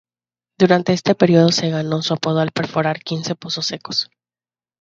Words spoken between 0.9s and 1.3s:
este